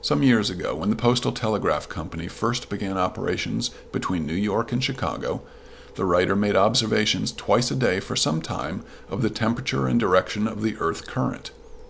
Some 0.00 0.22
years 0.22 0.48
ago, 0.48 0.76
when 0.76 0.88
the 0.88 0.96
Postal 0.96 1.30
Telegraph 1.30 1.90
Company 1.90 2.26
first 2.26 2.70
began 2.70 2.96
operations 2.96 3.68
between 3.92 4.24
New 4.24 4.32
York 4.32 4.72
and 4.72 4.82
Chicago, 4.82 5.42
the 5.94 6.06
writer 6.06 6.34
made 6.34 6.56
observations 6.56 7.32
twice 7.32 7.70
a 7.70 7.76
day 7.76 8.00
for 8.00 8.16
some 8.16 8.40
time 8.40 8.82
of 9.10 9.20
the 9.20 9.28
temperature 9.28 9.86
and 9.86 10.00
direction 10.00 10.48
of 10.48 10.62
the 10.62 10.78
earth 10.78 11.06
current. 11.06 11.50